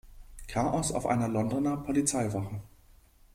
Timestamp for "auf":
0.91-1.05